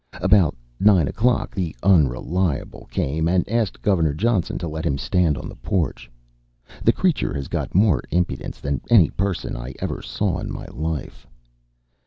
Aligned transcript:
About 0.19 0.55
nine 0.79 1.07
o'clock 1.07 1.53
the 1.53 1.75
Unreliable 1.83 2.87
came 2.89 3.27
and 3.27 3.47
asked 3.47 3.83
Gov. 3.83 4.17
Johnson 4.17 4.57
to 4.57 4.67
let 4.67 4.83
him 4.83 4.97
stand 4.97 5.37
on 5.37 5.47
the 5.47 5.53
porch. 5.55 6.09
The 6.83 6.91
creature 6.91 7.35
has 7.35 7.47
got 7.47 7.75
more 7.75 8.01
impudence 8.09 8.59
than 8.59 8.81
any 8.89 9.11
person 9.11 9.55
I 9.55 9.75
ever 9.77 10.01
saw 10.01 10.39
in 10.39 10.51
my 10.51 10.65
life. 10.73 11.27